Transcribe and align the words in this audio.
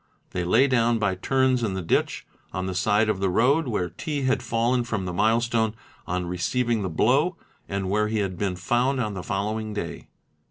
They 0.31 0.43
lay 0.43 0.65
down 0.65 0.97
by 0.97 1.13
turns 1.13 1.61
in 1.61 1.75
the 1.75 1.83
ditch 1.83 2.25
on 2.51 2.65
the 2.65 2.73
side 2.73 3.07
of 3.07 3.19
the 3.19 3.29
road 3.29 3.67
where 3.67 3.87
T. 3.91 4.23
had 4.23 4.41
fallen 4.41 4.83
from 4.83 5.05
the 5.05 5.13
milestone 5.13 5.75
on 6.07 6.25
receiving 6.25 6.81
the 6.81 6.89
blow 6.89 7.37
and 7.69 7.87
where 7.87 8.07
he 8.07 8.17
had 8.17 8.35
been 8.35 8.55
found 8.55 8.99
on 8.99 9.13
the 9.13 9.21
following 9.21 9.75
day. 9.75 10.07